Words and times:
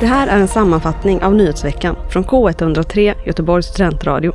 Det 0.00 0.06
här 0.06 0.26
är 0.26 0.40
en 0.40 0.48
sammanfattning 0.48 1.22
av 1.22 1.34
nyhetsveckan 1.34 1.96
från 2.10 2.24
K103 2.24 3.14
Göteborgs 3.26 3.66
studentradio. 3.66 4.32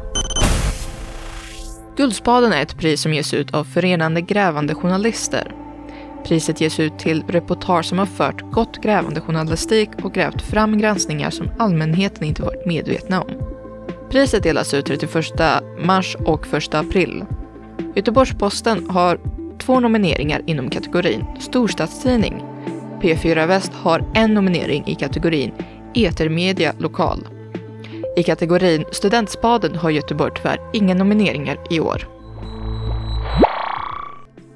Guldspaden 1.97 2.53
är 2.53 2.61
ett 2.61 2.77
pris 2.77 3.01
som 3.01 3.13
ges 3.13 3.33
ut 3.33 3.53
av 3.53 3.63
Förenande 3.63 4.21
grävande 4.21 4.75
journalister. 4.75 5.51
Priset 6.25 6.61
ges 6.61 6.79
ut 6.79 6.99
till 6.99 7.23
reportage 7.27 7.85
som 7.85 7.99
har 7.99 8.05
fört 8.05 8.51
gott 8.51 8.81
grävande 8.81 9.21
journalistik 9.21 9.89
och 10.03 10.13
grävt 10.13 10.41
fram 10.41 10.77
granskningar 10.77 11.29
som 11.29 11.49
allmänheten 11.57 12.23
inte 12.23 12.41
varit 12.41 12.65
medvetna 12.65 13.21
om. 13.21 13.31
Priset 14.09 14.43
delas 14.43 14.73
ut 14.73 14.85
31 14.85 15.15
mars 15.85 16.15
och 16.25 16.53
1 16.53 16.73
april. 16.73 17.25
Göteborgs-Posten 17.95 18.89
har 18.89 19.19
två 19.59 19.79
nomineringar 19.79 20.41
inom 20.45 20.69
kategorin 20.69 21.25
storstadstidning. 21.39 22.43
P4 23.01 23.47
Väst 23.47 23.73
har 23.73 24.03
en 24.13 24.33
nominering 24.33 24.87
i 24.87 24.95
kategorin 24.95 25.51
etermedia 25.95 26.73
lokal. 26.77 27.27
I 28.17 28.23
kategorin 28.23 28.85
Studentspaden 28.91 29.75
har 29.75 29.89
Göteborg 29.89 30.31
tyvärr 30.35 30.59
inga 30.73 30.93
nomineringar 30.93 31.57
i 31.69 31.79
år. 31.79 32.07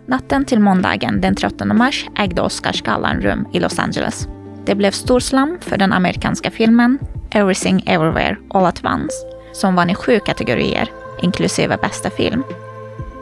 Natten 0.06 0.46
till 0.46 0.60
måndagen 0.60 1.22
den 1.22 1.36
13 1.36 1.78
mars 1.78 2.06
ägde 2.18 2.42
Oscarsgalan 2.42 3.22
rum 3.22 3.48
i 3.54 3.60
Los 3.60 3.80
Angeles. 3.80 4.28
Det 4.66 4.76
blev 4.76 4.92
storslam 4.92 5.58
för 5.62 5.78
den 5.78 5.94
amerikanska 5.94 6.52
filmen 6.52 7.00
Everything 7.32 7.84
Everywhere 7.86 8.38
All 8.50 8.66
At 8.66 8.86
Once 8.86 9.16
som 9.54 9.76
vann 9.76 9.90
i 9.90 9.96
sju 9.96 10.20
kategorier, 10.20 10.90
inklusive 11.22 11.78
bästa 11.78 12.10
film. 12.10 12.44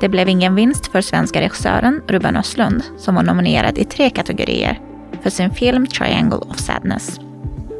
Det 0.01 0.09
blev 0.09 0.29
ingen 0.29 0.55
vinst 0.55 0.87
för 0.87 1.01
svenska 1.01 1.41
regissören 1.41 2.01
Ruben 2.07 2.37
Östlund 2.37 2.83
som 2.97 3.15
var 3.15 3.23
nominerad 3.23 3.77
i 3.77 3.83
tre 3.83 4.09
kategorier 4.09 4.79
för 5.23 5.29
sin 5.29 5.51
film 5.51 5.87
Triangle 5.87 6.37
of 6.37 6.57
Sadness. 6.57 7.19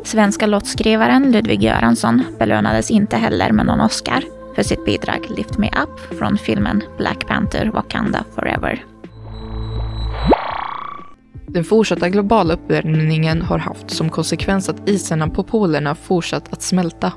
Svenska 0.04 0.46
låtskrivaren 0.46 1.32
Ludvig 1.32 1.64
Göransson 1.64 2.24
belönades 2.40 2.92
inte 2.92 3.18
heller 3.18 3.52
med 3.52 3.66
någon 3.66 3.82
Oscar 3.82 4.24
för 4.56 4.64
sitt 4.64 4.86
bidrag 4.86 5.28
Lift 5.38 5.58
Me 5.58 5.70
Up 5.84 6.18
från 6.18 6.38
filmen 6.38 6.84
Black 6.98 7.28
Panther 7.28 7.66
Wakanda 7.66 8.24
Forever. 8.36 8.86
Den 11.48 11.64
fortsatta 11.64 12.10
globala 12.10 12.54
uppvärmningen 12.54 13.42
har 13.42 13.58
haft 13.58 13.92
som 13.92 14.10
konsekvens 14.10 14.70
att 14.70 14.90
isarna 14.90 15.28
på 15.28 15.44
polerna 15.44 15.96
fortsatt 15.96 16.54
att 16.54 16.62
smälta. 16.62 17.14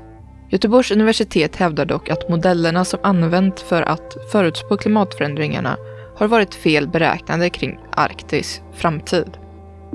Göteborgs 0.49 0.91
universitet 0.91 1.55
hävdar 1.55 1.85
dock 1.85 2.09
att 2.09 2.29
modellerna 2.29 2.85
som 2.85 2.99
använt 3.03 3.59
för 3.59 3.81
att 3.81 4.17
förutspå 4.31 4.77
klimatförändringarna 4.77 5.77
har 6.15 6.27
varit 6.27 6.55
fel 6.55 6.87
beräknade 6.87 7.49
kring 7.49 7.79
Arktis 7.91 8.61
framtid. 8.73 9.37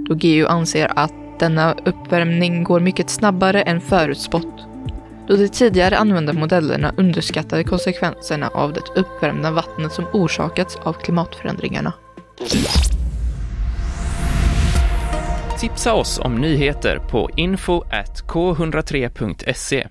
Då 0.08 0.14
GU 0.14 0.46
anser 0.46 0.92
att 0.96 1.12
denna 1.38 1.74
uppvärmning 1.84 2.64
går 2.64 2.80
mycket 2.80 3.10
snabbare 3.10 3.62
än 3.62 3.80
förutspått. 3.80 4.66
Då 5.28 5.36
de 5.36 5.48
tidigare 5.48 5.98
använda 5.98 6.32
modellerna 6.32 6.94
underskattade 6.96 7.64
konsekvenserna 7.64 8.48
av 8.48 8.72
det 8.72 8.80
uppvärmda 8.96 9.50
vattnet 9.50 9.92
som 9.92 10.04
orsakats 10.12 10.76
av 10.76 10.92
klimatförändringarna. 10.92 11.92
Tipsa 15.58 15.94
oss 15.94 16.18
om 16.18 16.34
nyheter 16.34 16.98
på 17.10 17.30
info 17.36 17.82
k103.se. 18.26 19.86